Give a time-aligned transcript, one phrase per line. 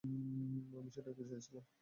[0.03, 1.65] আমি সেটাই তো চেয়েছিলাম।